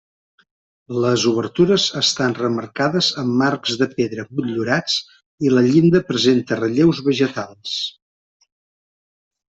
Les 1.01 1.25
obertures 1.31 1.85
estan 2.01 2.33
remarcades 2.39 3.11
amb 3.25 3.37
marcs 3.43 3.77
de 3.83 3.89
pedra 4.01 4.27
motllurats 4.33 4.99
i 5.49 5.55
la 5.57 5.67
llinda 5.71 6.05
presenta 6.11 6.61
relleus 6.65 7.07
vegetals. 7.11 7.81